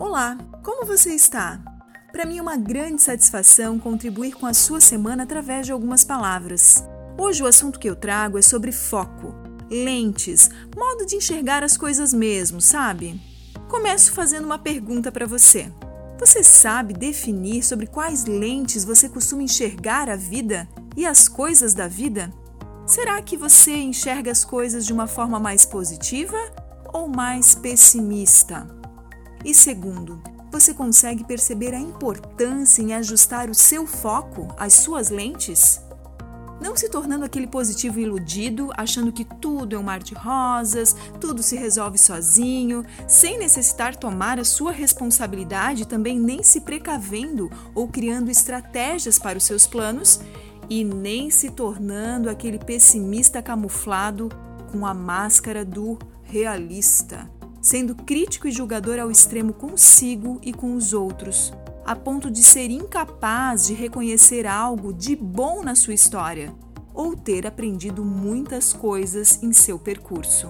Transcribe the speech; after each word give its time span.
Olá, 0.00 0.38
como 0.62 0.86
você 0.86 1.14
está? 1.14 1.60
Para 2.10 2.24
mim 2.24 2.38
é 2.38 2.42
uma 2.42 2.56
grande 2.56 3.02
satisfação 3.02 3.78
contribuir 3.78 4.32
com 4.32 4.46
a 4.46 4.54
sua 4.54 4.80
semana 4.80 5.24
através 5.24 5.66
de 5.66 5.72
algumas 5.72 6.02
palavras. 6.02 6.82
Hoje 7.18 7.42
o 7.42 7.46
assunto 7.46 7.78
que 7.78 7.86
eu 7.86 7.94
trago 7.94 8.38
é 8.38 8.42
sobre 8.42 8.72
foco, 8.72 9.34
lentes, 9.70 10.48
modo 10.74 11.04
de 11.04 11.16
enxergar 11.16 11.62
as 11.62 11.76
coisas 11.76 12.14
mesmo, 12.14 12.62
sabe? 12.62 13.20
Começo 13.68 14.12
fazendo 14.12 14.46
uma 14.46 14.58
pergunta 14.58 15.12
para 15.12 15.26
você. 15.26 15.70
Você 16.18 16.42
sabe 16.42 16.94
definir 16.94 17.62
sobre 17.62 17.86
quais 17.86 18.24
lentes 18.24 18.86
você 18.86 19.06
costuma 19.06 19.42
enxergar 19.42 20.08
a 20.08 20.16
vida 20.16 20.66
e 20.96 21.04
as 21.04 21.28
coisas 21.28 21.74
da 21.74 21.86
vida? 21.86 22.32
Será 22.86 23.20
que 23.20 23.36
você 23.36 23.76
enxerga 23.76 24.32
as 24.32 24.46
coisas 24.46 24.86
de 24.86 24.94
uma 24.94 25.06
forma 25.06 25.38
mais 25.38 25.66
positiva 25.66 26.38
ou 26.90 27.06
mais 27.06 27.54
pessimista? 27.54 28.79
E 29.44 29.54
segundo, 29.54 30.22
você 30.50 30.74
consegue 30.74 31.24
perceber 31.24 31.72
a 31.72 31.78
importância 31.78 32.82
em 32.82 32.92
ajustar 32.92 33.48
o 33.48 33.54
seu 33.54 33.86
foco, 33.86 34.48
as 34.58 34.74
suas 34.74 35.08
lentes? 35.08 35.80
Não 36.60 36.76
se 36.76 36.90
tornando 36.90 37.24
aquele 37.24 37.46
positivo 37.46 37.98
iludido, 37.98 38.70
achando 38.76 39.12
que 39.12 39.24
tudo 39.24 39.74
é 39.74 39.78
um 39.78 39.82
mar 39.82 40.00
de 40.00 40.12
rosas, 40.12 40.94
tudo 41.18 41.42
se 41.42 41.56
resolve 41.56 41.96
sozinho, 41.96 42.84
sem 43.08 43.38
necessitar 43.38 43.96
tomar 43.96 44.38
a 44.38 44.44
sua 44.44 44.70
responsabilidade, 44.70 45.86
também 45.86 46.20
nem 46.20 46.42
se 46.42 46.60
precavendo 46.60 47.50
ou 47.74 47.88
criando 47.88 48.30
estratégias 48.30 49.18
para 49.18 49.38
os 49.38 49.44
seus 49.44 49.66
planos, 49.66 50.20
e 50.68 50.84
nem 50.84 51.30
se 51.30 51.50
tornando 51.50 52.28
aquele 52.28 52.58
pessimista 52.58 53.40
camuflado 53.40 54.28
com 54.70 54.84
a 54.86 54.92
máscara 54.92 55.64
do 55.64 55.98
realista 56.24 57.39
sendo 57.60 57.94
crítico 57.94 58.48
e 58.48 58.52
julgador 58.52 58.98
ao 58.98 59.10
extremo 59.10 59.52
consigo 59.52 60.38
e 60.42 60.52
com 60.52 60.74
os 60.74 60.92
outros, 60.92 61.52
a 61.84 61.94
ponto 61.94 62.30
de 62.30 62.42
ser 62.42 62.70
incapaz 62.70 63.66
de 63.66 63.74
reconhecer 63.74 64.46
algo 64.46 64.92
de 64.92 65.14
bom 65.16 65.62
na 65.62 65.74
sua 65.74 65.94
história 65.94 66.54
ou 66.94 67.16
ter 67.16 67.46
aprendido 67.46 68.04
muitas 68.04 68.72
coisas 68.72 69.42
em 69.42 69.52
seu 69.52 69.78
percurso. 69.78 70.48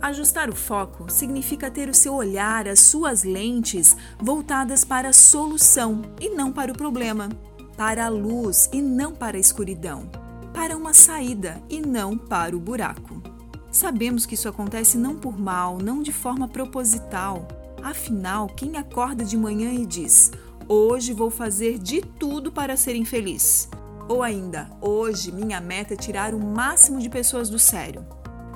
Ajustar 0.00 0.50
o 0.50 0.54
foco 0.54 1.10
significa 1.10 1.70
ter 1.70 1.88
o 1.88 1.94
seu 1.94 2.14
olhar, 2.14 2.68
as 2.68 2.80
suas 2.80 3.24
lentes 3.24 3.96
voltadas 4.20 4.84
para 4.84 5.08
a 5.08 5.12
solução 5.12 6.02
e 6.20 6.28
não 6.30 6.52
para 6.52 6.70
o 6.70 6.76
problema, 6.76 7.28
para 7.76 8.06
a 8.06 8.08
luz 8.08 8.68
e 8.72 8.80
não 8.80 9.12
para 9.12 9.36
a 9.36 9.40
escuridão, 9.40 10.08
para 10.52 10.76
uma 10.76 10.92
saída 10.92 11.62
e 11.68 11.80
não 11.80 12.16
para 12.16 12.56
o 12.56 12.60
buraco. 12.60 13.35
Sabemos 13.76 14.24
que 14.24 14.32
isso 14.32 14.48
acontece 14.48 14.96
não 14.96 15.16
por 15.16 15.38
mal, 15.38 15.76
não 15.76 16.00
de 16.00 16.10
forma 16.10 16.48
proposital. 16.48 17.46
Afinal, 17.82 18.46
quem 18.46 18.78
acorda 18.78 19.22
de 19.22 19.36
manhã 19.36 19.70
e 19.70 19.84
diz: 19.84 20.32
Hoje 20.66 21.12
vou 21.12 21.28
fazer 21.28 21.78
de 21.78 22.00
tudo 22.00 22.50
para 22.50 22.74
ser 22.74 22.96
infeliz? 22.96 23.68
Ou 24.08 24.22
ainda, 24.22 24.70
hoje 24.80 25.30
minha 25.30 25.60
meta 25.60 25.92
é 25.92 25.96
tirar 25.96 26.32
o 26.32 26.42
máximo 26.42 27.00
de 27.00 27.10
pessoas 27.10 27.50
do 27.50 27.58
sério? 27.58 28.02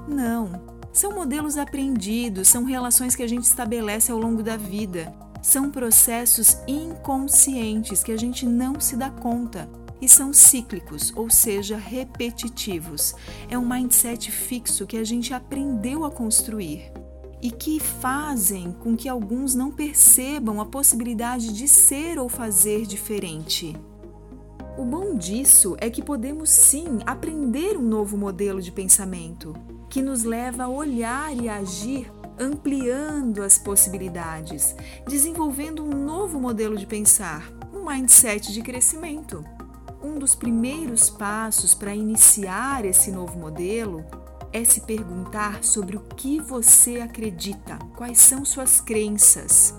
Não. 0.09 0.53
São 0.91 1.15
modelos 1.15 1.59
aprendidos, 1.59 2.49
são 2.49 2.65
relações 2.65 3.15
que 3.15 3.23
a 3.23 3.29
gente 3.29 3.45
estabelece 3.45 4.11
ao 4.11 4.19
longo 4.19 4.43
da 4.43 4.57
vida. 4.57 5.13
São 5.43 5.71
processos 5.71 6.57
inconscientes 6.67 8.03
que 8.03 8.13
a 8.13 8.17
gente 8.17 8.47
não 8.47 8.81
se 8.81 8.97
dá 8.97 9.11
conta 9.11 9.69
e 10.01 10.09
são 10.09 10.33
cíclicos, 10.33 11.13
ou 11.15 11.29
seja, 11.29 11.77
repetitivos. 11.77 13.15
É 13.49 13.59
um 13.59 13.69
mindset 13.69 14.31
fixo 14.31 14.87
que 14.87 14.97
a 14.97 15.05
gente 15.05 15.35
aprendeu 15.35 16.05
a 16.05 16.11
construir 16.11 16.93
e 17.43 17.51
que 17.51 17.81
fazem 17.81 18.73
com 18.73 18.97
que 18.97 19.09
alguns 19.09 19.55
não 19.55 19.71
percebam 19.71 20.61
a 20.61 20.67
possibilidade 20.67 21.53
de 21.53 21.67
ser 21.67 22.19
ou 22.19 22.29
fazer 22.29 22.87
diferente. 22.87 23.77
O 24.77 24.85
bom 24.85 25.15
disso 25.15 25.77
é 25.79 25.91
que 25.91 26.03
podemos 26.03 26.51
sim 26.51 27.01
aprender 27.07 27.77
um 27.77 27.83
novo 27.83 28.17
modelo 28.17 28.63
de 28.63 28.73
pensamento 28.73 29.55
que 29.89 30.01
nos 30.01 30.23
leva 30.23 30.65
a 30.65 30.69
olhar 30.69 31.37
e 31.37 31.49
agir 31.49 32.11
ampliando 32.39 33.43
as 33.43 33.59
possibilidades, 33.59 34.75
desenvolvendo 35.07 35.85
um 35.85 36.05
novo 36.05 36.41
modelo 36.41 36.79
de 36.79 36.87
pensar, 36.87 37.53
um 37.73 37.85
mindset 37.85 38.53
de 38.53 38.63
crescimento. 38.63 39.45
Um 40.03 40.19
dos 40.19 40.35
primeiros 40.35 41.11
passos 41.11 41.75
para 41.75 41.95
iniciar 41.95 42.87
esse 42.87 43.13
novo 43.13 43.39
modelo 43.39 44.03
é 44.51 44.65
se 44.65 44.81
perguntar 44.81 45.63
sobre 45.63 45.97
o 45.97 46.01
que 46.01 46.41
você 46.41 47.01
acredita, 47.01 47.79
quais 47.97 48.19
são 48.19 48.43
suas 48.43 48.81
crenças. 48.81 49.75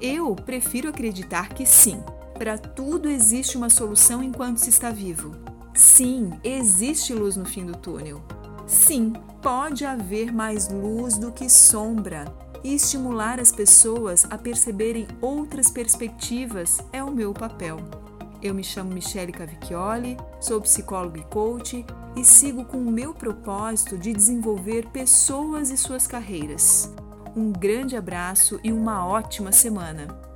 Eu 0.00 0.34
prefiro 0.36 0.88
acreditar 0.88 1.48
que 1.48 1.66
sim, 1.66 2.00
para 2.38 2.56
tudo 2.56 3.10
existe 3.10 3.56
uma 3.56 3.68
solução 3.68 4.22
enquanto 4.22 4.58
se 4.58 4.70
está 4.70 4.90
vivo. 4.90 5.34
Sim, 5.74 6.30
existe 6.44 7.12
luz 7.12 7.34
no 7.34 7.44
fim 7.44 7.66
do 7.66 7.76
túnel. 7.76 8.22
Sim, 8.68 9.12
pode 9.42 9.84
haver 9.84 10.32
mais 10.32 10.68
luz 10.68 11.18
do 11.18 11.32
que 11.32 11.48
sombra. 11.48 12.24
E 12.62 12.74
estimular 12.74 13.40
as 13.40 13.52
pessoas 13.52 14.24
a 14.30 14.38
perceberem 14.38 15.06
outras 15.20 15.68
perspectivas 15.68 16.78
é 16.92 17.02
o 17.02 17.10
meu 17.10 17.34
papel. 17.34 18.03
Eu 18.44 18.52
me 18.52 18.62
chamo 18.62 18.92
Michele 18.92 19.32
Cavicchioli, 19.32 20.18
sou 20.38 20.60
psicóloga 20.60 21.18
e 21.18 21.24
coach 21.24 21.82
e 22.14 22.22
sigo 22.22 22.62
com 22.66 22.76
o 22.76 22.90
meu 22.92 23.14
propósito 23.14 23.96
de 23.96 24.12
desenvolver 24.12 24.86
pessoas 24.90 25.70
e 25.70 25.78
suas 25.78 26.06
carreiras. 26.06 26.92
Um 27.34 27.50
grande 27.50 27.96
abraço 27.96 28.60
e 28.62 28.70
uma 28.70 29.06
ótima 29.06 29.50
semana! 29.50 30.33